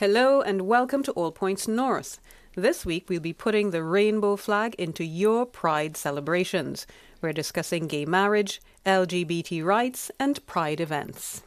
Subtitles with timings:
[0.00, 2.20] Hello and welcome to All Points North.
[2.54, 6.86] This week we'll be putting the rainbow flag into your Pride celebrations.
[7.20, 11.42] We're discussing gay marriage, LGBT rights, and Pride events.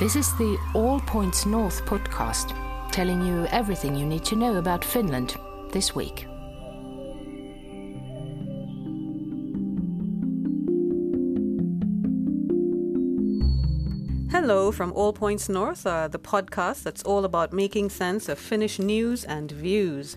[0.00, 2.56] This is the All Points North podcast,
[2.90, 5.36] telling you everything you need to know about Finland
[5.70, 6.26] this week.
[14.48, 18.78] Hello from All Points North, uh, the podcast that's all about making sense of Finnish
[18.78, 20.16] news and views.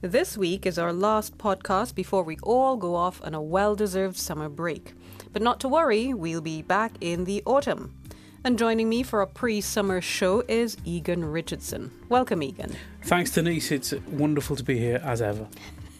[0.00, 4.16] This week is our last podcast before we all go off on a well deserved
[4.16, 4.94] summer break.
[5.32, 7.92] But not to worry, we'll be back in the autumn.
[8.44, 11.90] And joining me for a pre summer show is Egan Richardson.
[12.08, 12.76] Welcome, Egan.
[13.02, 13.72] Thanks, Denise.
[13.72, 15.48] It's wonderful to be here as ever.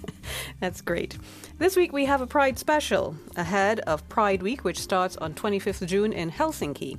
[0.61, 1.19] That's great.
[1.59, 5.87] This week we have a Pride special ahead of Pride Week, which starts on 25th
[5.87, 6.99] June in Helsinki.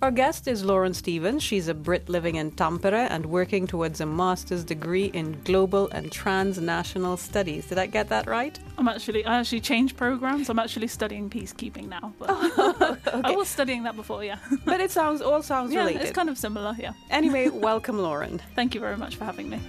[0.00, 1.42] Our guest is Lauren Stevens.
[1.42, 6.10] She's a Brit living in Tampere and working towards a master's degree in global and
[6.10, 7.66] transnational studies.
[7.66, 8.58] Did I get that right?
[8.78, 10.48] I'm actually I actually changed programs.
[10.48, 12.14] I'm actually studying peacekeeping now.
[12.18, 13.20] But oh, okay.
[13.24, 14.38] I was studying that before, yeah.
[14.64, 16.00] but it sounds all sounds yeah, related.
[16.00, 16.92] It's kind of similar, yeah.
[17.10, 18.40] Anyway, welcome Lauren.
[18.54, 19.60] Thank you very much for having me.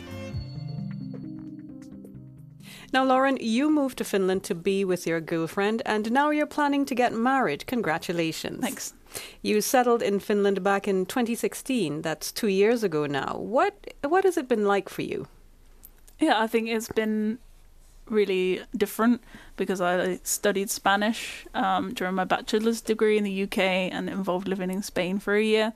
[2.92, 6.86] Now, Lauren, you moved to Finland to be with your girlfriend, and now you're planning
[6.86, 7.68] to get married.
[7.68, 8.62] Congratulations.
[8.62, 8.94] Thanks.
[9.42, 12.02] You settled in Finland back in 2016.
[12.02, 13.38] That's two years ago now.
[13.38, 15.28] What what has it been like for you?
[16.20, 17.40] Yeah, I think it's been
[18.10, 19.22] really different
[19.56, 23.58] because I studied Spanish um, during my bachelor's degree in the UK
[23.94, 25.74] and involved living in Spain for a year.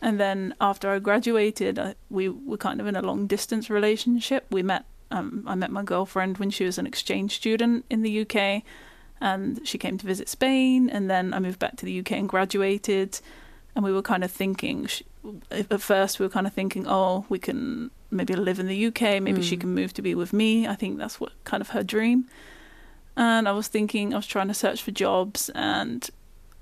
[0.00, 4.46] And then after I graduated, I, we were kind of in a long distance relationship.
[4.50, 8.22] We met um, I met my girlfriend when she was an exchange student in the
[8.22, 8.62] UK,
[9.20, 10.88] and she came to visit Spain.
[10.88, 13.20] And then I moved back to the UK and graduated.
[13.76, 14.88] And we were kind of thinking,
[15.50, 19.22] at first, we were kind of thinking, oh, we can maybe live in the UK,
[19.22, 19.44] maybe mm.
[19.44, 20.66] she can move to be with me.
[20.66, 22.28] I think that's what kind of her dream.
[23.16, 26.08] And I was thinking, I was trying to search for jobs and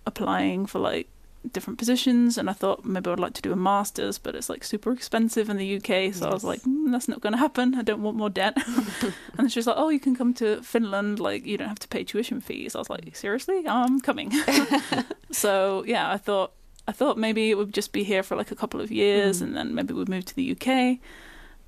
[0.06, 1.08] applying for like
[1.52, 4.62] different positions and I thought maybe I'd like to do a master's but it's like
[4.62, 6.22] super expensive in the UK so yes.
[6.22, 7.74] I was like mm, that's not going to happen.
[7.74, 8.56] I don't want more debt.
[9.38, 11.88] And she was like oh you can come to Finland like you don't have to
[11.88, 12.74] pay tuition fees.
[12.74, 13.66] I was like seriously?
[13.66, 14.32] I'm coming.
[15.32, 16.52] So yeah I thought
[16.88, 19.46] I thought maybe it would just be here for like a couple of years mm.
[19.46, 20.98] and then maybe we'd move to the UK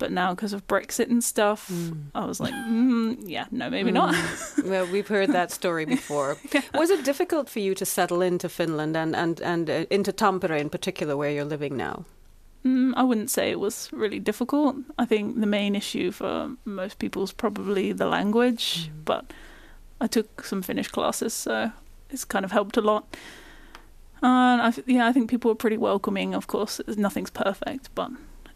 [0.03, 1.97] but now because of Brexit and stuff, mm.
[2.13, 3.93] I was like, mm, yeah, no, maybe mm.
[3.93, 4.13] not.
[4.65, 6.35] well, we've heard that story before.
[6.51, 6.61] yeah.
[6.73, 10.59] Was it difficult for you to settle into Finland and and and uh, into Tampere
[10.59, 12.03] in particular, where you're living now?
[12.65, 14.75] Mm, I wouldn't say it was really difficult.
[14.99, 19.05] I think the main issue for most people is probably the language, mm.
[19.05, 19.31] but
[20.01, 21.71] I took some Finnish classes, so
[22.09, 23.03] it's kind of helped a lot.
[24.21, 26.35] And I, th- yeah, I think people are pretty welcoming.
[26.35, 28.11] Of course, nothing's perfect, but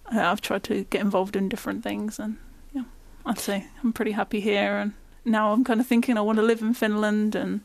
[0.10, 2.38] I've tried to get involved in different things, and
[2.74, 2.84] yeah,
[3.26, 4.78] I'd say I'm pretty happy here.
[4.78, 4.94] And
[5.26, 7.62] now I'm kind of thinking I want to live in Finland, and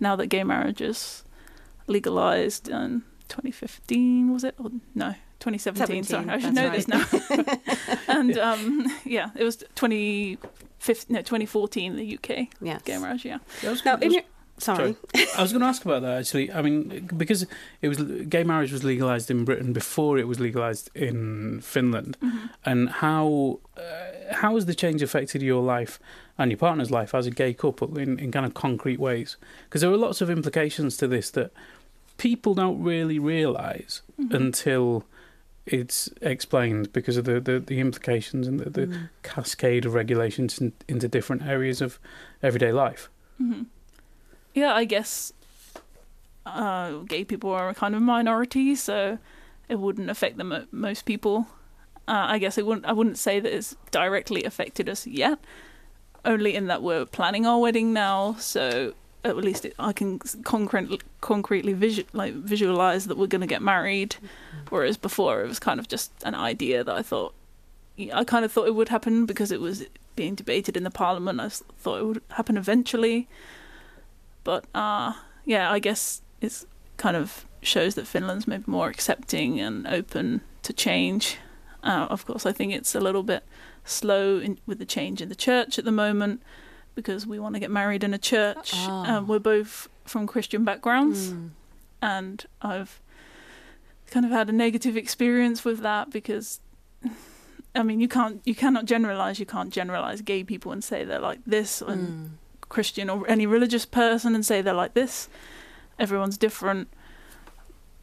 [0.00, 1.24] now that gay marriage is
[1.86, 4.54] legalized in 2015, was it?
[4.58, 6.04] Or no, 2017.
[6.04, 6.72] sorry, I should know right.
[6.72, 7.04] this now.
[8.08, 12.82] and um, yeah, it was 2015, no, 2014, the UK yes.
[12.82, 13.24] gay marriage.
[13.24, 13.38] Yeah.
[13.84, 14.22] Now, in your
[14.62, 14.96] Sorry.
[15.14, 15.26] Sorry.
[15.36, 16.52] I was going to ask about that actually.
[16.52, 17.46] I mean, because
[17.80, 22.46] it was gay marriage was legalized in Britain before it was legalized in Finland, mm-hmm.
[22.64, 25.98] and how uh, how has the change affected your life
[26.38, 29.36] and your partner's life as a gay couple in, in kind of concrete ways?
[29.64, 31.50] Because there are lots of implications to this that
[32.16, 34.34] people don't really realize mm-hmm.
[34.34, 35.04] until
[35.66, 39.08] it's explained because of the, the, the implications and the, the mm.
[39.22, 42.00] cascade of regulations in, into different areas of
[42.42, 43.08] everyday life.
[43.40, 43.62] Mm-hmm
[44.54, 45.32] yeah, I guess
[46.46, 49.18] uh, gay people are a kind of minority, so
[49.68, 51.46] it wouldn't affect them most people.
[52.08, 52.86] Uh, I guess it wouldn't.
[52.86, 55.38] I wouldn't say that it's directly affected us yet.
[56.24, 61.00] Only in that we're planning our wedding now, so at least it, I can concretely,
[61.20, 64.16] concretely visu- like visualize that we're going to get married.
[64.68, 67.34] Whereas before, it was kind of just an idea that I thought.
[68.12, 69.84] I kind of thought it would happen because it was
[70.16, 71.40] being debated in the parliament.
[71.40, 73.28] I thought it would happen eventually.
[74.44, 76.64] But uh, yeah, I guess it
[76.96, 81.38] kind of shows that Finland's maybe more accepting and open to change.
[81.82, 83.44] Uh, of course, I think it's a little bit
[83.84, 86.42] slow in, with the change in the church at the moment
[86.94, 88.72] because we want to get married in a church.
[88.74, 89.04] Oh.
[89.04, 91.50] Uh, we're both from Christian backgrounds, mm.
[92.00, 93.00] and I've
[94.10, 96.60] kind of had a negative experience with that because.
[97.74, 99.40] I mean, you can't, you cannot generalize.
[99.40, 102.30] You can't generalize gay people and say they're like this, and mm.
[102.72, 105.28] Christian or any religious person and say they're like this.
[105.98, 106.88] Everyone's different.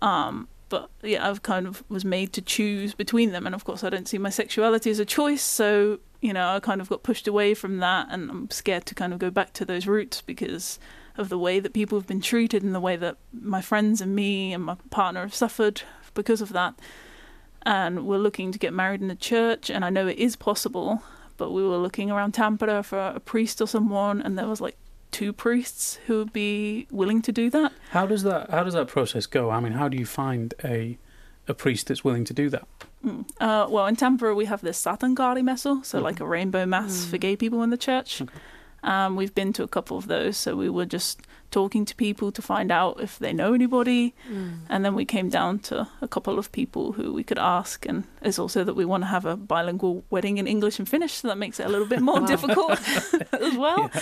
[0.01, 3.83] Um, but yeah, I've kind of was made to choose between them, and of course,
[3.83, 5.41] I don't see my sexuality as a choice.
[5.41, 8.95] So you know, I kind of got pushed away from that, and I'm scared to
[8.95, 10.79] kind of go back to those roots because
[11.17, 14.15] of the way that people have been treated and the way that my friends and
[14.15, 15.81] me and my partner have suffered
[16.13, 16.75] because of that.
[17.63, 21.03] And we're looking to get married in the church, and I know it is possible,
[21.39, 24.77] but we were looking around Tampere for a priest or someone, and there was like
[25.11, 27.71] two priests who would be willing to do that.
[27.91, 29.49] How does that How does that process go?
[29.49, 30.97] I mean, how do you find a
[31.47, 32.67] a priest that's willing to do that?
[33.03, 33.25] Mm.
[33.39, 36.03] Uh, well, in Tampere we have this Sateenkaarimessu, so Mhm.
[36.03, 38.21] like a rainbow mass for gay people in the church.
[38.21, 38.31] Okay.
[38.83, 42.31] Um, we've been to a couple of those, so we were just talking to people
[42.31, 44.13] to find out if they know anybody,
[44.69, 47.85] and then we came down to a couple of people who we could ask.
[47.87, 51.13] And it's also that we want to have a bilingual wedding in English and Finnish,
[51.13, 52.27] so that makes it a little bit more Wow.
[52.27, 52.71] difficult
[53.33, 53.89] as well.
[53.93, 54.01] Yeah.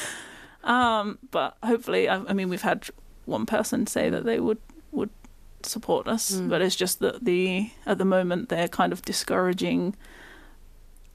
[0.63, 2.89] Um, but hopefully, I, I mean, we've had
[3.25, 4.59] one person say that they would
[4.91, 5.09] would
[5.63, 6.49] support us, Mm.
[6.49, 9.95] but it's just that the at the moment they're kind of discouraging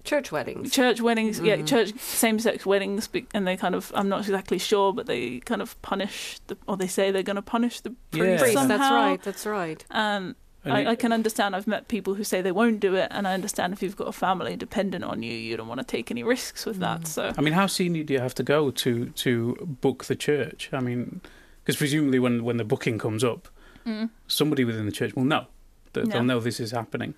[0.04, 0.72] Church weddings.
[0.72, 1.66] church weddings, yeah, Mhm.
[1.68, 5.80] church same-sex weddings, and they kind of I'm not exactly sure, but they kind of
[5.82, 8.52] punish the or they say they're going to punish the priest Yeah.
[8.52, 8.66] Somehow.
[8.78, 9.22] that's right.
[9.22, 9.84] That's right.
[9.90, 10.34] And
[10.64, 11.56] And I, I can understand.
[11.56, 14.06] I've met people who say they won't do it, and I understand if you've got
[14.06, 16.80] a family dependent on you, you don't want to take any risks with Mm.
[16.80, 17.06] that.
[17.08, 20.68] So I mean, how senior do you have to go to to book the church?
[20.72, 21.20] I mean,
[21.64, 23.48] because presumably when when the booking comes up,
[23.86, 24.10] mm.
[24.28, 25.46] somebody within the church will know.
[25.94, 26.12] That Yeah.
[26.12, 27.14] They'll know this is happening.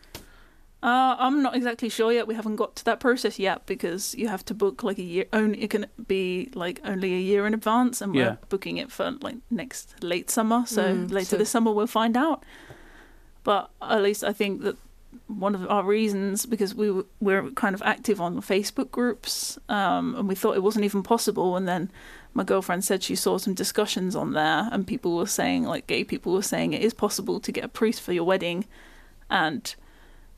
[0.84, 2.26] Uh, I'm not exactly sure yet.
[2.26, 5.24] We haven't got to that process yet because you have to book like a year.
[5.32, 8.36] Only it can be like only a year in advance, and we're Yeah.
[8.50, 10.64] booking it for like next late summer.
[10.66, 12.42] So Mm, later so- this summer we'll find out.
[13.44, 14.76] But at least I think that
[15.26, 20.14] one of our reasons because we were, we're kind of active on Facebook groups, um,
[20.16, 21.90] and we thought it wasn't even possible, and then.
[22.36, 26.02] My girlfriend said she saw some discussions on there, and people were saying, like gay
[26.02, 28.64] people were saying, it is possible to get a priest for your wedding,
[29.30, 29.72] and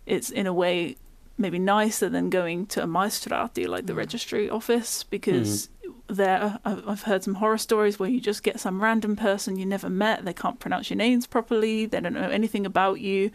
[0.06, 0.96] it's in a way
[1.38, 3.96] maybe nicer than going to a maistraatti like the Mm.
[3.96, 5.68] registry office because
[6.08, 9.90] there I've heard some horror stories where you just get some random person you never
[9.90, 13.30] met they can't pronounce your names properly they don't know anything about you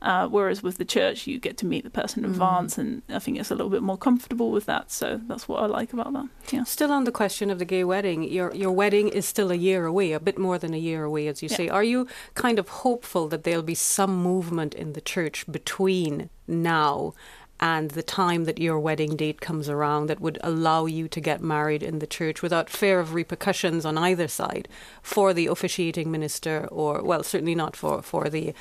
[0.00, 2.34] uh, whereas with the church you get to meet the person in Mm.
[2.34, 5.62] advance and I think it's a little bit more comfortable with that so that's what
[5.62, 8.72] I like about that yeah Still on the question of the gay wedding, your your
[8.72, 11.48] wedding is still a year away, a bit more than a year away, as you
[11.50, 11.56] Yeah.
[11.56, 11.68] say.
[11.68, 17.12] Are you kind of hopeful that there'll be some movement in the church between now
[17.60, 21.40] and the time that your wedding date comes around that would allow you to get
[21.42, 24.68] married in the church without fear of repercussions on either side
[25.02, 28.54] for the officiating minister or well certainly not for for the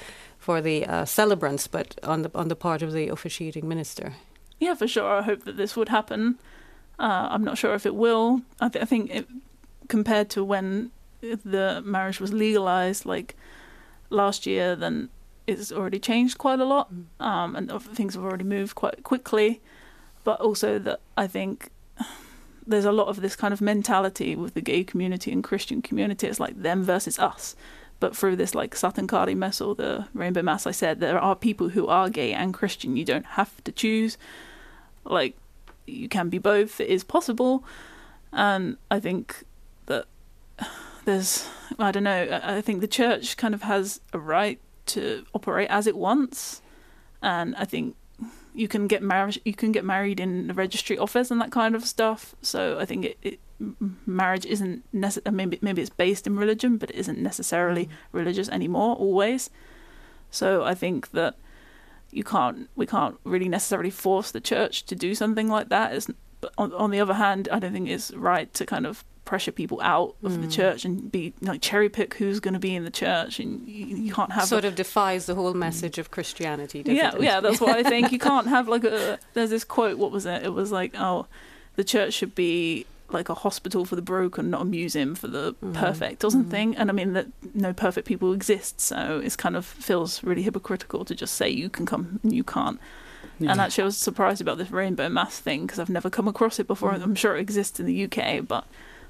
[0.47, 4.07] for the uh, celebrants but on the on the part of the officiating minister
[4.59, 5.19] Yeah, for sure.
[5.19, 6.21] I hope that this would happen.
[6.99, 8.41] Uh, I'm not sure if it will.
[8.59, 9.27] I, th- I think it,
[9.87, 10.91] compared to when
[11.21, 13.35] the marriage was legalized, like
[14.09, 15.09] last year, then
[15.45, 16.87] it's already changed quite a lot,
[17.19, 19.61] um, and things have already moved quite quickly.
[20.23, 21.69] But also that I think
[22.65, 26.27] there's a lot of this kind of mentality with the gay community and Christian community.
[26.27, 27.55] It's like them versus us.
[27.99, 31.87] But through this like Sateenkaarimessu or the Rainbow Mass, I said there are people who
[31.87, 32.95] are gay and Christian.
[32.95, 34.17] You don't have to choose.
[35.03, 35.35] Like
[35.85, 36.79] you can be both.
[36.79, 37.63] It is possible,
[38.31, 39.43] and I think
[39.87, 40.05] that
[41.05, 41.47] there's
[41.79, 42.39] I don't know.
[42.43, 46.61] I think the church kind of has a right to operate as it wants,
[47.21, 47.95] and I think
[48.57, 49.41] you can get married.
[49.45, 52.35] You can get married in the registry office and that kind of stuff.
[52.41, 53.39] So I think it, it
[54.05, 57.89] marriage isn't necessarily maybe maybe it's based in religion, but it isn't necessarily mm.
[58.11, 59.49] religious anymore always.
[60.31, 61.35] So I think that
[62.11, 65.93] you can't we can't really necessarily force the church to do something like that.
[65.93, 66.09] It's,
[66.41, 69.51] but on, on the other hand, I don't think it's right to kind of pressure
[69.51, 70.51] people out of the Mm.
[70.51, 73.85] church and be like cherry pick who's going to be in the church, and you,
[74.07, 76.81] you can't have sort of defies the whole message of Christianity.
[76.81, 77.21] doesn't yeah, it?
[77.21, 78.11] yeah, that's what I think.
[78.11, 79.19] You can't have like a.
[79.35, 79.97] There's this quote.
[79.99, 80.43] What was it?
[80.43, 81.27] It was like, oh,
[81.75, 85.53] the church should be like a hospital for the broken, not a museum for the
[85.63, 85.73] Mhm.
[85.73, 86.73] perfect, or something.
[86.73, 86.79] Mhm.
[86.79, 91.05] And I mean that no perfect people exist, so it's kind of feels really hypocritical
[91.05, 92.79] to just say you can come and you can't.
[93.39, 93.51] Yeah.
[93.51, 96.59] And actually, I was surprised about this rainbow mass thing because I've never come across
[96.59, 96.91] it before.
[96.93, 97.03] Mhm.
[97.03, 98.65] I'm sure it exists in the UK, but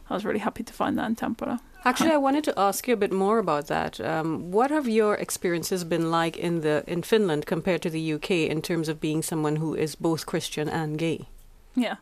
[0.10, 1.60] I was really happy to find that in Tampere.
[1.86, 4.00] Actually, I wanted to ask you a bit more about that.
[4.02, 8.32] Um, what have your experiences been like in the in Finland compared to the UK
[8.50, 11.28] in terms of being someone who is both Christian and gay?
[11.76, 11.96] Yeah.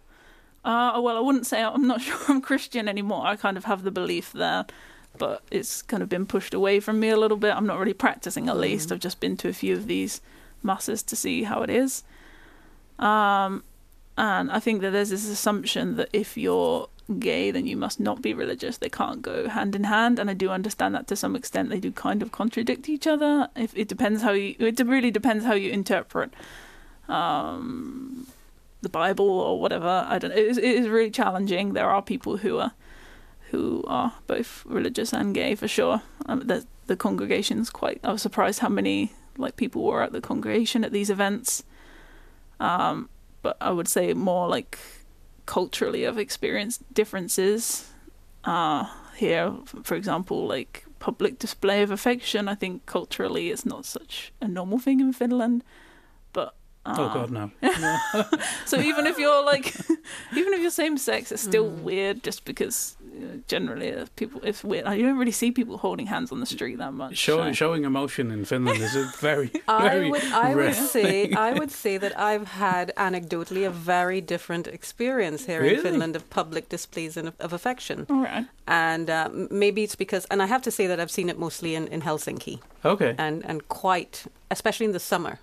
[0.64, 3.26] Uh, well, I wouldn't say I'm not sure I'm Christian anymore.
[3.28, 4.66] I kind of have the belief there,
[5.18, 7.56] but it's kind of been pushed away from me a little bit.
[7.56, 8.90] I'm not really practicing, at least.
[8.90, 8.94] Mhm.
[8.94, 10.22] I've just been to a few of these
[10.64, 12.04] masses to see how it is.
[12.98, 13.64] Um,
[14.18, 18.22] and I think that there's this assumption that if you're gay, then you must not
[18.22, 18.78] be religious.
[18.78, 21.70] They can't go hand in hand, and I do understand that to some extent.
[21.70, 23.50] They do kind of contradict each other.
[23.56, 26.34] If it depends how you, it really depends how you interpret
[27.08, 28.28] um,
[28.82, 30.06] the Bible or whatever.
[30.08, 30.32] I don't.
[30.32, 31.74] It is, it is really challenging.
[31.74, 32.72] There are people who are
[33.52, 36.02] who are both religious and gay for sure.
[36.26, 38.00] Um, the the congregation's quite.
[38.04, 41.64] I was surprised how many like people were at the congregation at these events.
[42.60, 43.10] Um,
[43.46, 44.80] but I would say more like
[45.46, 47.92] culturally I've experienced differences.
[48.44, 52.48] Uh, here, for example, like public display of affection.
[52.48, 55.64] I think culturally it's not such a normal thing in Finland.
[56.34, 57.52] But uh, Oh God, no.
[58.66, 59.66] so even if you're like,
[60.36, 61.82] even if you're same sex, it's still Mm.
[61.84, 64.86] weird just because you know, generally uh, people it's weird.
[64.98, 67.18] You don't really see people holding hands on the street that much.
[67.18, 71.32] Showing so- showing emotion in Finland is a very I very would, I would say.
[71.32, 75.76] I would say that I've had anecdotally a very different experience here Really?
[75.78, 78.46] in Finland of public displays of, of affection, All right.
[78.68, 81.74] and uh, maybe it's because, and I have to say that I've seen it mostly
[81.76, 83.16] in, in Helsinki, Okay.
[83.18, 85.40] and and quite, especially in the summer.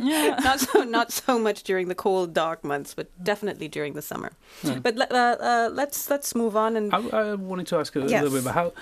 [0.00, 0.36] Yeah.
[0.44, 4.30] not so not so much during the cold dark months, but definitely during the summer.
[4.62, 4.78] Yeah.
[4.80, 6.98] But le- uh, uh, let's let's move on and I,
[7.30, 8.22] I wanted to ask a Yes.
[8.22, 8.72] little bit about how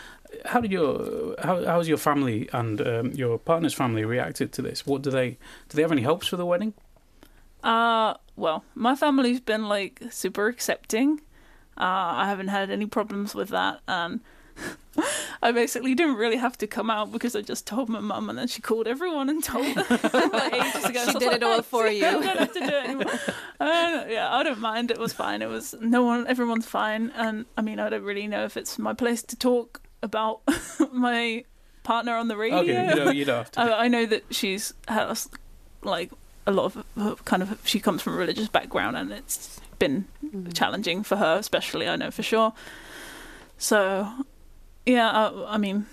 [0.45, 4.87] how did your how how's your family and um, your partner's family reacted to this?
[4.87, 5.31] What do they
[5.69, 5.77] do?
[5.77, 6.75] They have any hopes for the wedding?
[7.63, 11.21] Uh, well, my family's been like super accepting.
[11.77, 14.21] Uh, I haven't had any problems with that, and
[15.43, 18.37] I basically didn't really have to come out because I just told my mum, and
[18.39, 19.85] then she called everyone and told them
[20.53, 21.05] ages ago.
[21.05, 22.65] She So I was did it all "Thanks, for I you." don't have to do
[22.67, 23.13] it anymore.
[23.61, 24.91] Uh, yeah, I don't mind.
[24.91, 25.41] It was fine.
[25.43, 26.27] It was no one.
[26.27, 29.81] Everyone's fine, and I mean, I don't really know if it's my place to talk
[30.03, 30.41] about
[30.93, 31.45] my
[31.85, 32.59] partner on the radio.
[32.59, 33.61] Okay, you don't, you don't have to.
[33.61, 35.29] I, I know that she's has
[35.83, 36.11] like
[36.47, 40.07] a lot of her kind of she comes from a religious background and it's been
[40.25, 40.53] Mm.
[40.53, 42.53] challenging for her especially I know for sure
[43.57, 44.11] so
[44.97, 45.87] yeah I, I mean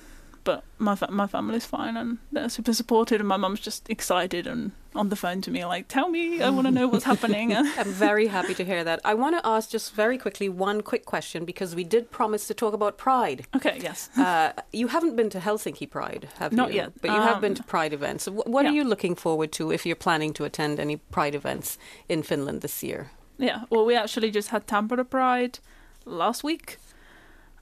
[0.43, 4.45] but my fa- my family's fine and they're super supportive and my mum's just excited
[4.45, 7.47] and on the phone to me like tell me I want to know what's happening
[7.81, 8.99] I'm very happy to hear that.
[9.03, 12.53] I want to ask just very quickly one quick question because we did promise to
[12.53, 13.39] talk about Pride.
[13.55, 16.75] okay yes Uh, you haven't been to Helsinki Pride, have Not you?
[16.81, 16.89] yet.
[17.01, 18.23] But you have been Um, to Pride events.
[18.25, 21.77] So what are you looking forward to if you're planning to attend any Pride events
[22.07, 23.09] in Finland this year?
[23.39, 25.59] Yeah, well, we actually just had Tampere Pride
[26.05, 26.77] last week,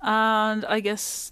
[0.04, 1.32] and I guess,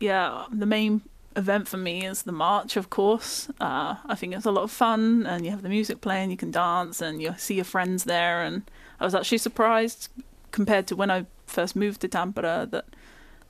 [0.00, 1.02] yeah, the main
[1.36, 3.48] event for me is the march, of course.
[3.60, 6.36] Uh, I think it's a lot of fun, and you have the music playing, you
[6.36, 8.42] can dance, and you see your friends there.
[8.42, 8.62] And
[8.98, 10.08] I was actually surprised
[10.50, 12.86] compared to when I first moved to Tampere that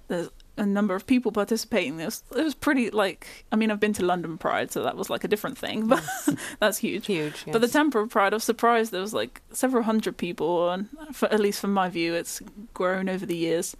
[0.08, 2.00] there's a number of people participating.
[2.00, 4.96] It was, it was pretty like I mean I've been to London Pride, so that
[4.96, 6.02] was like a different thing, but
[6.60, 7.06] that's huge.
[7.06, 7.44] Huge.
[7.46, 7.76] But the yes.
[7.76, 11.60] Tampere Pride, I was surprised there was like several hundred people, and for, at least
[11.60, 12.40] from my view, it's
[12.74, 13.76] grown over the years.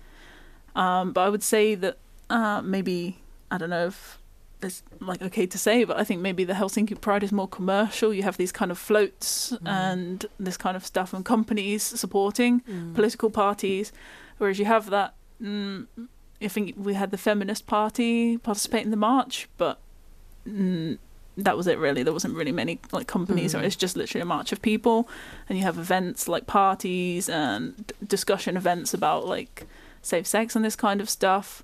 [0.83, 1.97] Um, but I would say that
[2.31, 3.19] uh, maybe
[3.51, 4.19] I don't know if
[4.63, 8.13] it's like okay to say, but I think maybe the Helsinki Pride is more commercial.
[8.13, 12.95] You have these kind of floats and this kind of stuff, and companies supporting Mm.
[12.95, 13.93] political parties,
[14.39, 15.15] whereas you have that.
[15.43, 15.87] Mm,
[16.43, 19.79] I think we had the feminist party participate in the march, but
[20.49, 20.99] mm,
[21.39, 21.79] that was it.
[21.79, 23.65] Really, there wasn't really many like companies, or Mm.
[23.65, 25.09] it's just literally a march of people,
[25.49, 29.67] and you have events like parties and discussion events about like
[30.07, 31.63] safe sex and this kind of stuff.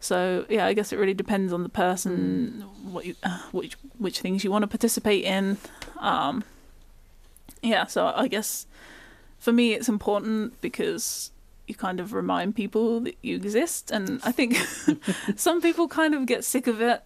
[0.00, 4.20] So yeah, I guess it really depends on the person, what you, uh, which which
[4.20, 5.56] things you want to participate in.
[5.98, 6.44] Um,
[7.62, 8.66] yeah, so I guess
[9.38, 11.30] for me it's important because
[11.66, 14.56] you kind of remind people that you exist, and I think
[15.36, 17.02] some people kind of get sick of it.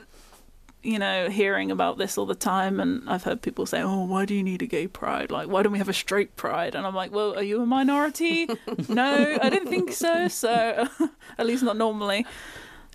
[0.82, 4.24] You know, hearing about this all the time, and I've heard people say, "Oh, why
[4.24, 5.30] do you need a gay pride?
[5.30, 7.66] Like, why don't we have a straight pride?" And I'm like, "Well, are you a
[7.66, 8.48] minority?
[8.88, 10.28] no, I didn't think so.
[10.28, 10.88] So,
[11.38, 12.24] at least not normally."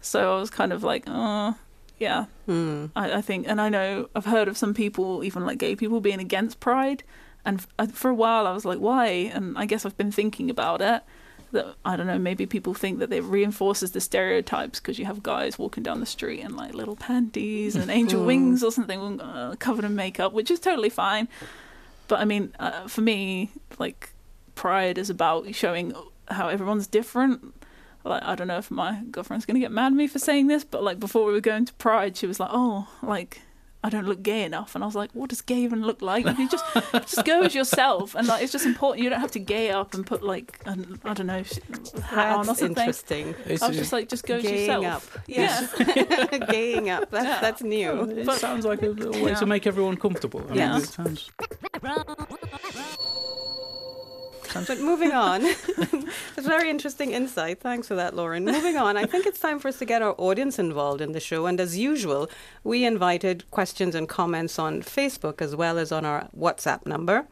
[0.01, 1.55] So I was kind of like, "Oh,
[1.99, 2.89] yeah." Mm.
[2.95, 6.01] I, I think, and I know I've heard of some people, even like gay people,
[6.01, 7.03] being against pride.
[7.45, 10.49] And f- for a while, I was like, "Why?" And I guess I've been thinking
[10.49, 11.03] about it.
[11.55, 12.19] That I don't know.
[12.19, 16.05] Maybe people think that it reinforces the stereotypes because you have guys walking down the
[16.05, 18.25] street in like little panties and angel Mm.
[18.27, 21.27] wings or something, uh, covered in makeup, which is totally fine.
[22.07, 24.09] But I mean, uh, for me, like
[24.53, 25.93] pride is about showing
[26.29, 27.53] how everyone's different.
[28.03, 30.63] Like I don't know if my girlfriend's gonna get mad at me for saying this,
[30.63, 33.41] but like before we were going to Pride, she was like, "Oh, like
[33.85, 36.25] I don't look gay enough," and I was like, "What does gay even look like?
[36.25, 39.03] You just just go as yourself, and like it's just important.
[39.03, 41.59] You don't have to gay up and put like an, I don't know sh-
[42.03, 43.35] hat on or That's something." interesting.
[43.61, 45.23] I was just like, "Just go as Gaying yourself." up.
[45.27, 45.67] Yeah.
[46.51, 47.11] Gaying up.
[47.11, 47.39] That's, Yeah.
[47.41, 47.91] that's new.
[48.09, 49.35] it but- sounds like a little way Yeah.
[49.39, 50.43] to make everyone comfortable.
[50.49, 50.79] I Yeah.
[50.79, 51.29] mean, it
[54.55, 54.67] sense.
[54.67, 57.59] But moving on, it's very interesting insight.
[57.59, 58.45] Thanks for that, Lauren.
[58.45, 61.19] Moving on, I think it's time for us to get our audience involved in the
[61.19, 61.45] show.
[61.45, 62.29] And as usual,
[62.63, 67.27] we invited questions and comments on Facebook as well as on our WhatsApp number.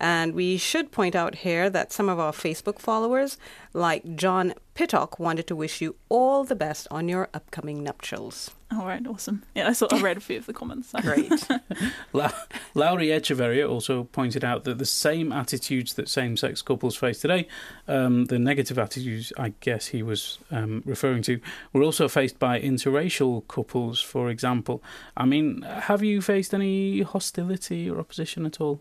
[0.00, 3.38] And we should point out here that some of our Facebook followers,
[3.72, 8.50] like John Pittock, wanted to wish you all the best on your upcoming nuptials.
[8.72, 9.44] All right, awesome.
[9.54, 9.86] Yeah, I saw.
[9.92, 10.88] I read a few of the comments.
[10.90, 11.30] so- Great.
[12.12, 12.32] La-
[12.74, 17.46] Laurie Echeverria also pointed out that the same attitudes that same sex couples face today,
[17.86, 21.40] um, the negative attitudes I guess he was um, referring to,
[21.72, 24.82] were also faced by interracial couples, for example.
[25.16, 28.80] I mean, have you faced any hostility or opposition at all?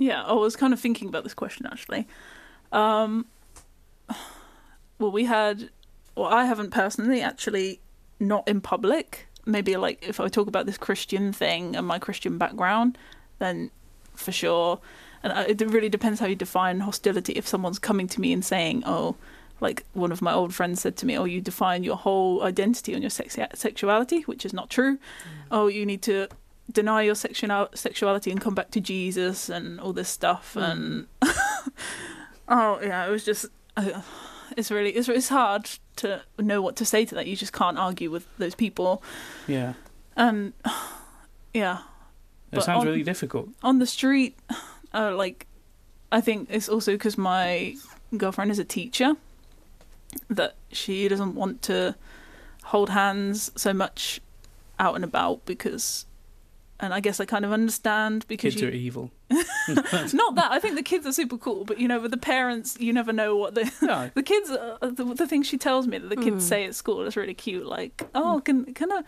[0.00, 2.08] Yeah, I was kind of thinking about this question actually.
[2.72, 3.26] Um,
[4.98, 5.68] well, we had,
[6.16, 7.80] well, I haven't personally actually,
[8.18, 9.28] not in public.
[9.44, 12.96] Maybe like if I talk about this Christian thing and my Christian background,
[13.40, 13.70] then
[14.14, 14.80] for sure.
[15.22, 17.34] And it really depends how you define hostility.
[17.34, 19.16] If someone's coming to me and saying, oh,
[19.60, 22.94] like one of my old friends said to me, oh, you define your whole identity
[22.94, 24.98] on your sexuality, which is not true.
[25.50, 26.28] Oh, you need to
[26.72, 30.70] deny your sexual sexuality and come back to Jesus and all this stuff Mm.
[30.70, 31.06] and
[32.48, 33.46] oh yeah it was just
[33.76, 34.02] uh,
[34.56, 37.78] it's really it's, it's hard to know what to say to that you just can't
[37.78, 39.02] argue with those people
[39.46, 39.74] Yeah,
[40.16, 40.52] and
[41.54, 41.78] yeah
[42.52, 43.48] it But sounds on- really difficult.
[43.62, 44.36] on the street
[44.92, 45.46] uh, like
[46.12, 47.76] I think it's also because my
[48.16, 49.14] girlfriend is a teacher
[50.28, 51.94] that she doesn't want to
[52.64, 54.20] hold hands so much
[54.80, 56.06] out and about because
[56.80, 59.10] and I guess I kind of understand because Kids you, are evil.
[59.30, 62.76] not that I think the kids are super cool, but you know, with the parents,
[62.80, 64.50] you never know what the No, the kids.
[64.50, 66.48] Uh, the, the thing she tells me that the kids Mm.
[66.48, 67.66] say at school is really cute.
[67.66, 69.04] Like, oh, can can a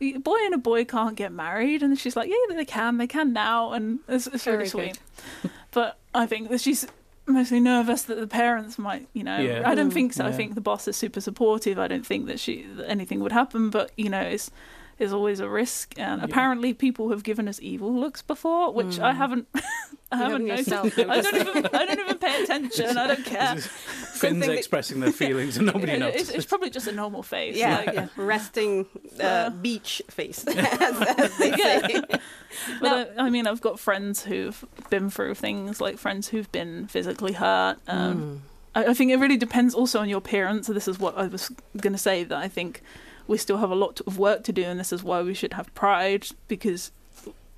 [0.00, 1.82] a boy and a boy can't get married?
[1.82, 2.98] And she's like, yeah, they can.
[2.98, 4.98] They can now, and it's, it's really Very sweet.
[5.72, 6.86] but I think that she's
[7.26, 9.38] mostly nervous that the parents might, you know.
[9.38, 9.62] Yeah.
[9.68, 9.94] I don't Mm.
[9.94, 10.24] think so.
[10.24, 11.78] I think the boss is super supportive.
[11.78, 13.70] I don't think that she that anything would happen.
[13.70, 14.50] But you know, it's
[14.98, 16.24] is always a risk, and Yeah.
[16.24, 19.16] apparently people have given us evil looks before, which I Mm.
[19.16, 19.48] haven't.
[20.10, 20.68] I You haven't haven't noticed.
[20.70, 21.66] yourself I don't even.
[21.66, 22.96] I don't even pay attention.
[22.96, 23.56] I don't care.
[23.56, 26.14] Finn's thing that- expressing their feelings and nobody It- knows.
[26.14, 27.56] it's, it's probably just a normal face.
[27.56, 28.06] Yeah, like- yeah.
[28.16, 28.86] resting
[29.20, 30.56] uh, Uh, beach face, as,
[31.18, 32.02] as they say.
[32.80, 36.86] But I, I mean, I've got friends who've been through things, like friends who've been
[36.88, 37.76] physically hurt.
[37.86, 38.42] Um,
[38.74, 40.68] I, I think it really depends also on your parents.
[40.68, 42.82] This is what I was going to say that I think
[43.28, 45.52] we still have a lot of work to do, and this is why we should
[45.52, 46.90] have pride because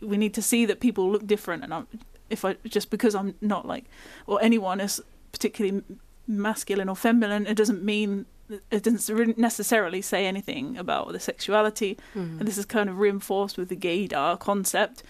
[0.02, 1.64] we need to see that people look different.
[1.64, 1.86] And I'm,
[2.28, 3.84] if I just because I'm not like,
[4.26, 5.00] or anyone is
[5.32, 5.82] particularly
[6.26, 8.26] masculine or feminine, it doesn't mean
[8.70, 11.96] it doesn't necessarily say anything about the sexuality.
[12.16, 12.40] Mm.
[12.40, 15.04] And this is kind of reinforced with the gaydar concept,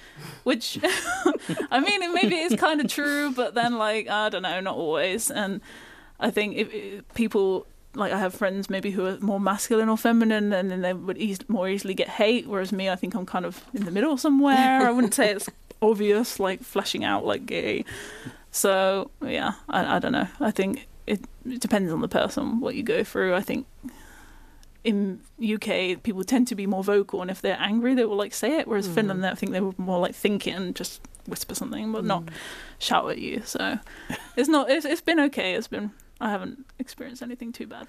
[0.44, 0.79] which
[1.70, 5.31] I mean, maybe it's kind of true, but then like I don't know, not always.
[5.31, 5.62] And
[6.18, 9.96] I think if, if people like I have friends maybe who are more masculine or
[9.98, 12.46] feminine, and then they would eas- more easily get hate.
[12.46, 14.87] Whereas me, I think I'm kind of in the middle somewhere.
[14.87, 15.48] I wouldn't say it's
[15.83, 17.85] obvious, like flashing out like gay.
[18.53, 20.29] So yeah, I, I don't know.
[20.40, 23.35] I think it, it depends on the person what you go through.
[23.35, 23.66] I think
[24.83, 28.33] in UK people tend to be more vocal, and if they're angry, they will like
[28.35, 28.66] say it.
[28.68, 28.94] Whereas Mm.
[28.94, 32.24] Finland, I think they were more like think it and just whisper something, but not
[32.79, 33.42] shout at you.
[33.44, 33.79] So
[34.37, 34.70] it's not.
[34.70, 35.55] It's it's been okay.
[35.55, 35.90] It's been.
[36.22, 37.87] I haven't experienced anything too bad.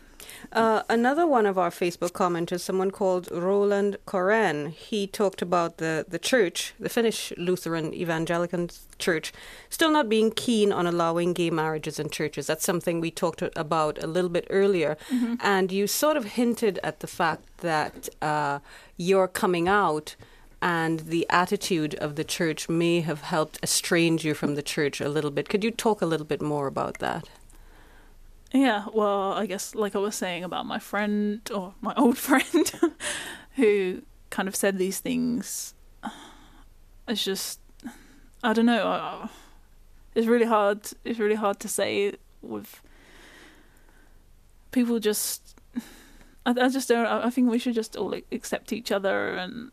[0.54, 6.06] Uh, another one of our Facebook commenters, someone called Roland Koren, he talked about the,
[6.08, 9.34] the church, the Finnish Lutheran Evangelical Church,
[9.70, 12.48] still not being keen on allowing gay marriages in churches.
[12.48, 14.96] That's something we talked about a little bit earlier.
[15.42, 18.60] And you sort of hinted at the fact that uh,
[18.96, 20.16] your coming out
[20.62, 25.10] and the attitude of the church may have helped estrange you from the church a
[25.10, 25.50] little bit.
[25.50, 27.28] Could you talk a little bit more about that?
[28.54, 32.72] Yeah, well, I guess like I was saying about my friend or my old friend
[33.56, 35.74] who kind of said these things.
[37.08, 37.60] It's just
[38.44, 39.30] I don't know.
[40.16, 40.88] It's really hard.
[41.04, 42.82] It's really hard to say with
[44.72, 45.00] people.
[45.00, 45.58] Just
[46.46, 47.06] I, I just don't.
[47.06, 49.72] I I think we should just all accept each other and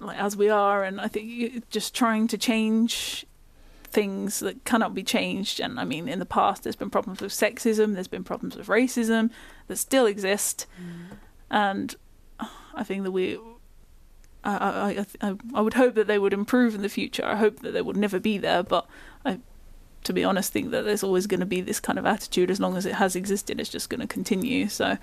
[0.00, 0.84] like as we are.
[0.84, 3.24] And I think just trying to change
[3.96, 5.58] things that cannot be changed.
[5.58, 8.66] And I mean, in the past, there's been problems with sexism, there's been problems with
[8.66, 9.30] racism
[9.68, 10.66] that still exist,
[11.50, 11.96] and
[12.74, 13.38] I think that we.
[14.44, 17.24] I, I, I, I would hope that they would improve in the future.
[17.24, 18.86] I hope that they would never be there, but
[19.24, 19.40] I,
[20.04, 22.60] to be honest, think that there's always going to be this kind of attitude as
[22.60, 23.58] long as it has existed.
[23.58, 24.68] It's just going to continue.
[24.68, 24.98] So,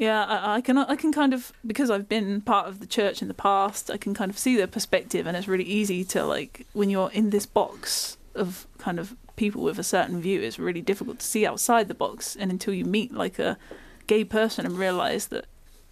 [0.00, 3.20] yeah, I, I can I can kind of because I've been part of the church
[3.20, 3.90] in the past.
[3.90, 7.10] I can kind of see their perspective, and it's really easy to like when you're
[7.12, 11.26] in this box of kind of people with a certain view, it's really difficult to
[11.26, 12.34] see outside the box.
[12.34, 13.58] And until you meet like a
[14.06, 15.44] gay person and realize that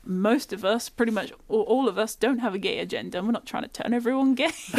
[0.04, 3.18] most of us, pretty much all of us, don't have a gay agenda.
[3.18, 4.52] And we're not trying to turn everyone gay.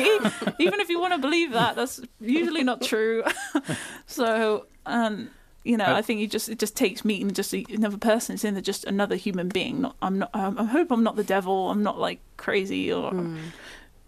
[0.60, 3.24] Even if you want to believe that, that's usually not true.
[4.08, 5.30] so, um,
[5.70, 8.34] you know, Uh, I think you just it just takes meeting just another person.
[8.34, 9.82] It's in there just another human being.
[9.82, 10.32] Not I'm not.
[10.34, 11.70] Um, I hope I'm not the devil.
[11.72, 13.14] I'm not like crazy or.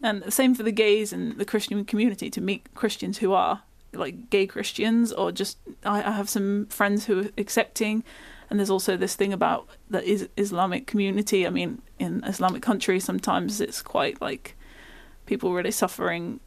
[0.04, 3.62] And the same for the gays and the Christian community to meet Christians who are
[3.93, 8.04] like gay Christians or just I, I have some friends who are accepting
[8.50, 11.45] and there's also this thing about the is Islamic community.
[11.45, 14.56] I mean, in Islamic countries sometimes it's quite like
[15.28, 16.39] people really suffering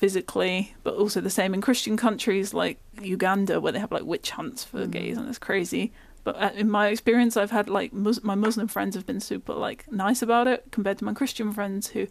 [0.00, 4.30] physically, but also the same in Christian countries like Uganda where they have like witch
[4.30, 5.92] hunts for gays and it's crazy.
[6.24, 9.52] But uh, in my experience, I've had like mus- my Muslim friends have been super
[9.52, 12.06] like nice about it compared to my Christian friends who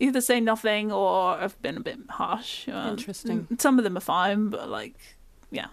[0.00, 2.68] either say nothing or have been a bit harsh.
[2.68, 3.46] Um, Interesting.
[3.60, 4.96] Some of them are fine, but like,
[5.52, 5.68] yeah.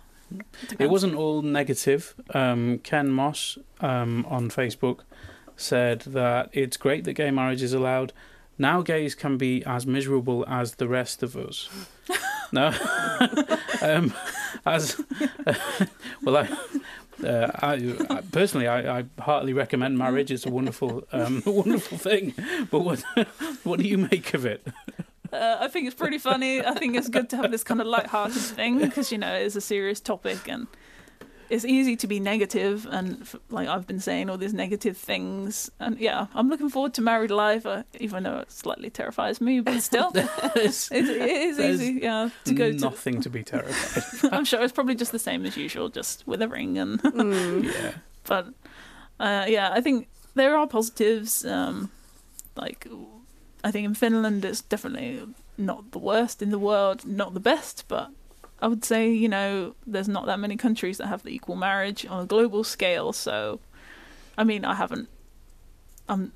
[0.78, 2.14] It wasn't all negative.
[2.36, 5.00] Um, Ken Moss um, on Facebook
[5.56, 8.14] said that it's great that gay marriage is allowed.
[8.58, 11.70] Now gays can be as miserable as the rest of us.
[12.52, 12.68] no,
[13.82, 14.14] um,
[14.66, 15.00] as
[16.24, 16.50] well, I,
[17.26, 20.32] uh, I, I personally, I, I heartily recommend marriage.
[20.32, 22.34] It's a wonderful, um, wonderful thing.
[22.72, 23.04] But what,
[23.64, 24.66] what do you make of it?
[25.32, 26.64] Uh, I think it's pretty funny.
[26.66, 29.56] I think it's good to have this kind of light-hearted thing because you know it's
[29.56, 30.68] a serious topic and
[31.50, 35.72] it's easy to be negative and f- like I've been saying all these negative things.
[35.80, 39.60] And yeah, I'm looking forward to married life, uh, even though it slightly terrifies me,
[39.62, 40.12] but still,
[40.56, 42.00] There's it, it is easy.
[42.02, 42.78] Yeah, to go to.
[42.78, 44.32] nothing to be terrified.
[44.34, 47.02] I'm sure it's probably just the same as usual, just with a ring and.
[47.02, 47.64] Mm.
[47.64, 47.92] yeah.
[48.26, 48.48] but
[49.20, 51.46] uh, yeah, I think there are positives.
[51.46, 51.92] Um,
[52.56, 52.88] like,
[53.64, 55.22] I think in Finland it's definitely
[55.58, 58.12] not the worst in the world, not the best, but
[58.62, 62.06] I would say you know there's not that many countries that have the equal marriage
[62.06, 63.14] on a global scale.
[63.14, 63.60] So,
[64.38, 65.10] I mean, I haven't
[66.10, 66.32] um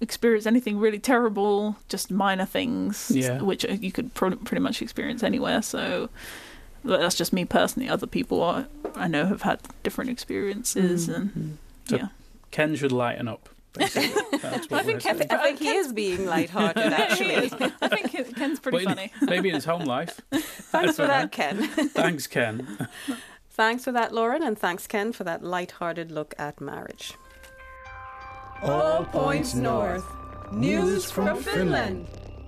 [0.00, 3.42] experienced anything really terrible, just minor things, Yeah.
[3.42, 5.62] which you could pro- pretty much experience anywhere.
[5.62, 6.08] So.
[6.82, 7.90] That's just me personally.
[7.90, 8.64] Other people are,
[8.94, 11.14] I know have had different experiences, Mm.
[11.14, 12.08] and So yeah.
[12.52, 13.50] Ken should lighten up.
[13.72, 14.38] Basically.
[14.38, 15.22] That's what I think Ken.
[15.30, 16.82] I think he is being lighthearted.
[16.92, 17.36] Actually,
[17.80, 19.12] I think Ken's pretty But in- funny.
[19.22, 20.20] Maybe in his home life.
[20.32, 21.68] thanks for that, Ken.
[21.68, 22.88] Thanks, Ken.
[23.50, 27.14] Thanks for that, Lauren, and thanks, Ken, for that light-hearted look at marriage.
[28.62, 30.04] All points north.
[30.52, 32.06] News from Finland.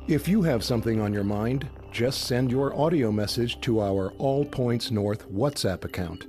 [0.08, 4.44] If you have something on your mind, just send your audio message to our All
[4.44, 6.26] Points North WhatsApp account.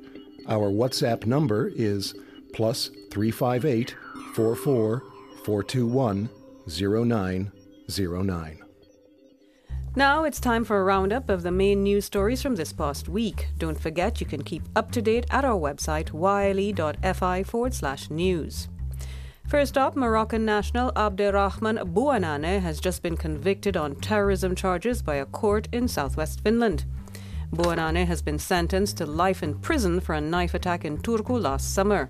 [0.47, 2.13] Our WhatsApp number is
[2.53, 3.95] plus 358
[4.33, 5.03] 44
[5.43, 6.29] 421
[6.67, 8.59] 0909.
[9.95, 13.49] Now it's time for a roundup of the main news stories from this past week.
[13.59, 18.69] Don't forget you can keep up to date at our website yle.fi forward slash news.
[19.47, 25.25] First up, Moroccan national Abderrahman Bouanane has just been convicted on terrorism charges by a
[25.25, 26.85] court in southwest Finland.
[27.51, 31.75] Bouanane has been sentenced to life in prison for a knife attack in Turku last
[31.75, 32.09] summer.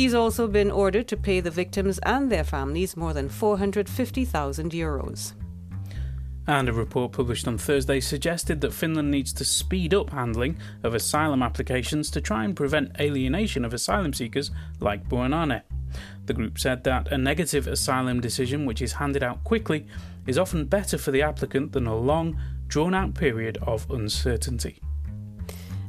[0.00, 5.34] He's also been ordered to pay the victims and their families more than 450,000 euros.
[6.46, 10.94] And a report published on Thursday suggested that Finland needs to speed up handling of
[10.94, 15.60] asylum applications to try and prevent alienation of asylum seekers like Bouanane.
[16.24, 19.86] The group said that a negative asylum decision which is handed out quickly
[20.26, 24.80] is often better for the applicant than a long, drawn out period of uncertainty.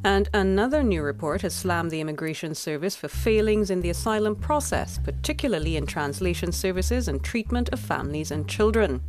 [0.04, 4.98] And another new report has slammed the Immigration Service for failings in the asylum process,
[4.98, 9.02] particularly in translation services and treatment of families and children.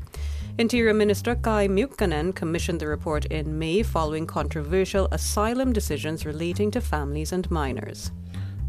[0.58, 6.80] Interior Minister Kai Mykkänen commissioned the report in May following controversial asylum decisions relating to
[6.82, 8.10] families and minors.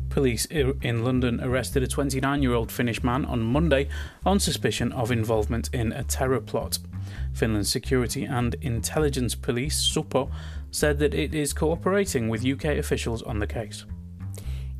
[0.09, 3.89] Police in London arrested a 29 year old Finnish man on Monday
[4.25, 6.77] on suspicion of involvement in a terror plot.
[7.33, 10.31] Finland's Security and Intelligence Police, SUPO,
[10.73, 13.85] said that it is cooperating with UK officials on the case.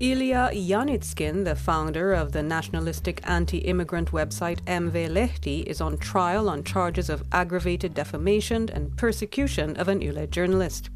[0.01, 6.49] Ilja Janitskin, the founder of the nationalistic anti immigrant website MV Lehti, is on trial
[6.49, 10.89] on charges of aggravated defamation and persecution of an Yle journalist.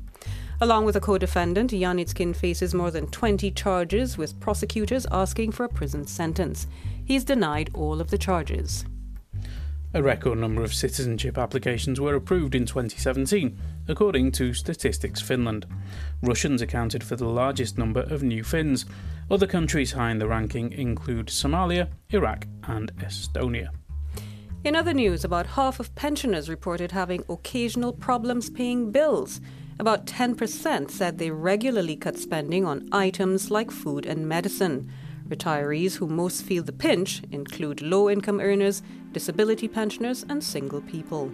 [0.59, 5.65] Along with a co defendant, Janitskin faces more than 20 charges, with prosecutors asking for
[5.65, 6.65] a prison sentence.
[7.05, 8.83] He's denied all of the charges.
[9.93, 15.65] A record number of citizenship applications were approved in 2017, according to Statistics Finland.
[16.21, 18.85] Russians accounted for the largest number of new Finns.
[19.31, 23.69] Other countries high in the ranking include Somalia, Iraq, and Estonia.
[24.65, 29.39] In other news, about half of pensioners reported having occasional problems paying bills.
[29.79, 34.91] About 10% said they regularly cut spending on items like food and medicine.
[35.27, 41.31] Retirees who most feel the pinch include low income earners, disability pensioners, and single people.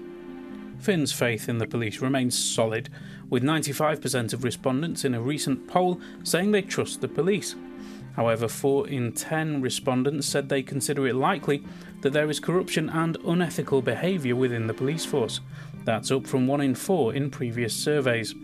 [0.79, 2.89] Finn's faith in the police remains solid,
[3.29, 7.55] with 95% of respondents in a recent poll saying they trust the police.
[8.15, 11.63] However, 4 in 10 respondents said they consider it likely
[12.01, 15.39] that there is corruption and unethical behaviour within the police force.
[15.85, 18.35] That's up from 1 in 4 in previous surveys.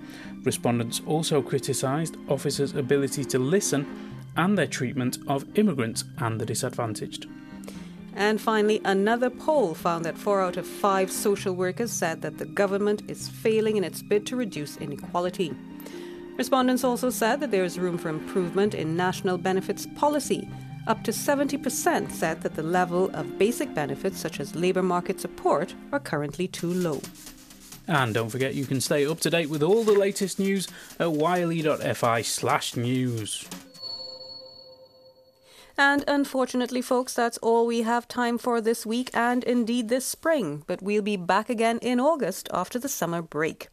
[0.44, 4.09] Respondents also criticised officers' ability to listen
[4.40, 7.28] and their treatment of immigrants and the disadvantaged.
[8.16, 12.46] And finally, another poll found that four out of five social workers said that the
[12.46, 15.54] government is failing in its bid to reduce inequality.
[16.38, 20.50] Respondents also said that there is room for improvement in national benefits policy.
[20.88, 25.76] Up to 70% said that the level of basic benefits, such as labour market support,
[25.92, 27.02] are currently too low.
[27.88, 31.12] And don't forget, you can stay up to date with all the latest news at
[31.12, 33.46] yle.fi slash news.
[35.80, 40.64] And unfortunately, folks, that's all we have time for this week and indeed this spring.
[40.68, 43.70] But we'll be back again in August after the summer break.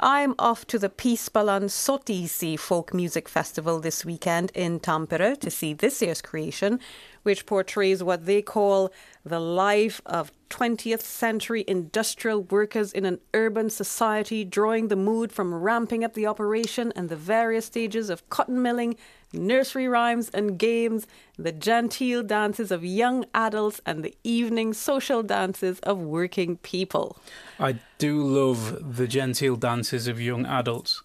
[0.00, 5.72] I'm off to the Pispalan Sottiisi Folk Music Festival this weekend in Tampere to see
[5.72, 6.80] this year's creation,
[7.22, 8.90] which portrays what they call
[9.24, 15.54] the life of 20th century industrial workers in an urban society, drawing the mood from
[15.54, 18.96] ramping up the operation and the various stages of cotton milling
[19.32, 21.06] nursery rhymes and games,
[21.38, 27.16] the genteel dances of young adults, and the evening social dances of working people.
[27.58, 31.02] I do love the genteel dances of young adults.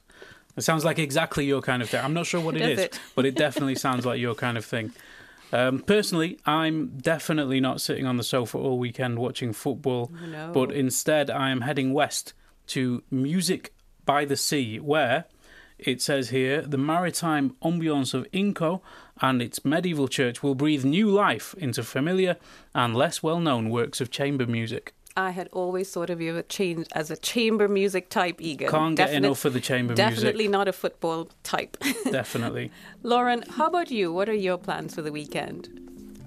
[0.57, 2.03] It sounds like exactly your kind of thing.
[2.03, 2.99] I'm not sure what it is, it?
[3.13, 4.93] but it definitely sounds like your kind of thing.
[5.51, 10.51] Um, personally, I'm definitely not sitting on the sofa all weekend watching football, No.
[10.53, 12.33] but instead I am heading west
[12.67, 13.73] to Music
[14.05, 15.25] by the Sea, where
[15.77, 18.81] it says here the maritime ambience of Inkoo
[19.21, 22.37] and its medieval church will breathe new life into familiar
[22.73, 24.93] and less well known works of chamber music.
[25.17, 26.43] I had always thought of you
[26.91, 28.69] as a chamber music type, Egan.
[28.69, 30.13] Can't get Definite- enough of the chamber music.
[30.15, 31.77] Definitely not a football type.
[32.11, 32.69] Definitely.
[33.01, 34.11] Lauren, how about you?
[34.11, 35.69] What are your plans for the weekend?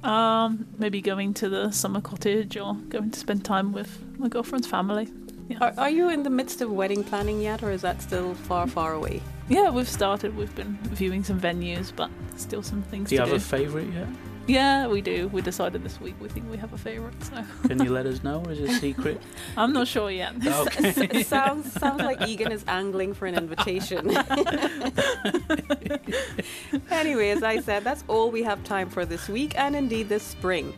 [0.04, 4.66] Um, maybe going to the summer cottage or going to spend time with my girlfriend's
[4.66, 5.08] family.
[5.48, 5.58] Yeah.
[5.60, 8.66] Are, are you in the midst of wedding planning yet, or is that still far,
[8.66, 9.20] far away?
[9.48, 10.36] Yeah, we've started.
[10.36, 13.48] We've been viewing some venues, but still some things to Do Do you to have
[13.50, 13.56] do.
[13.56, 14.08] a favourite yet?
[14.46, 15.28] yeah, we do.
[15.28, 18.22] We decided this week we think we have a favourite, so Can you let us
[18.22, 18.42] know?
[18.44, 19.20] Or is it a secret?
[19.56, 20.34] I'm not sure yet.
[20.46, 20.88] Okay.
[21.20, 24.10] it sounds sounds like Egan is angling for an invitation.
[26.90, 30.22] anyway, as I said, that's all we have time for this week and indeed this
[30.22, 30.74] spring.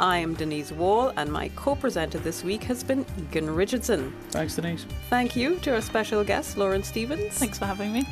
[0.00, 4.12] I am Denise Wall, and my co presenter this week has been Egan Richardson.
[4.30, 4.86] Thanks, Denise.
[5.10, 7.34] Thank you to our special guest, Lauren Stevens.
[7.34, 8.06] Thanks for having me.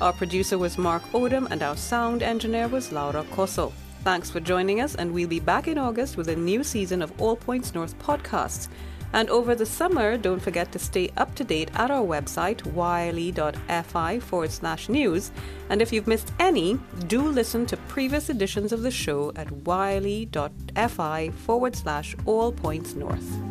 [0.00, 3.72] Our producer was Mark Odom, and our sound engineer was Laura Cosso.
[4.02, 7.12] Thanks for joining us, and we'll be back in August with a new season of
[7.20, 8.68] All Points North podcasts.
[9.12, 14.18] And over the summer, don't forget to stay up to date at our website, yle.fi
[14.20, 15.30] forward slash news.
[15.70, 21.30] And if you've missed any, do listen to previous editions of the show at yle.fi
[21.30, 23.46] forward slash all points north.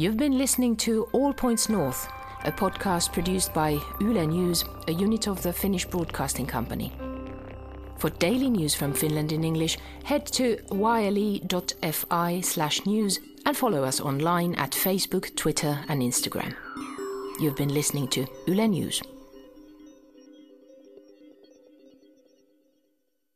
[0.00, 2.08] You've been listening to All Points North,
[2.44, 6.92] a podcast produced by Yle News, a unit of the Finnish Broadcasting Company.
[7.98, 14.00] For daily news from Finland in English, head to yle.fi slash news and follow us
[14.00, 16.54] online at Facebook, Twitter, and Instagram.
[17.38, 19.02] You've been listening to Yle News.